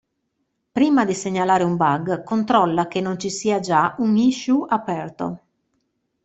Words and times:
Prima 0.71 1.05
di 1.05 1.13
segnalare 1.13 1.63
un 1.63 1.75
bug 1.77 2.23
controlla 2.23 2.87
che 2.87 3.01
non 3.01 3.19
ci 3.19 3.29
sia 3.29 3.59
già 3.59 3.93
un 3.99 4.17
issue 4.17 4.65
aperto. 4.67 5.41